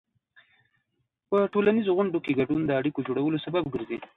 [1.29, 3.97] په ټولنیزو غونډو کې ګډون د اړیکو جوړولو سبب ګرځي.